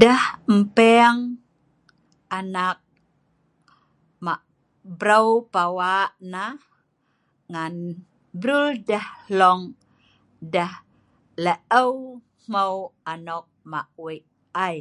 [0.00, 1.18] Deh empeng
[2.38, 2.78] anak
[4.24, 4.46] mah'
[4.98, 6.54] breu pawa' nah
[7.52, 7.74] ngan
[8.40, 9.62] brul deh hlong
[10.52, 10.72] deh
[11.44, 12.00] laeu'
[12.42, 12.74] hmeu
[13.12, 14.26] anok mah' wei'
[14.66, 14.78] ai.